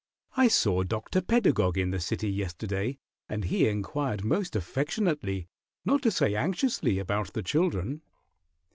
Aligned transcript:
I 0.35 0.47
saw 0.47 0.81
Dr. 0.81 1.21
Pedagog 1.21 1.77
in 1.77 1.91
the 1.91 1.99
city 1.99 2.27
yesterday, 2.31 2.97
and 3.29 3.43
he 3.45 3.67
inquired 3.67 4.25
most 4.25 4.55
affectionately, 4.55 5.47
not 5.85 6.01
to 6.01 6.09
say 6.09 6.33
anxiously, 6.35 6.97
about 6.97 7.33
the 7.33 7.43
children." 7.43 8.01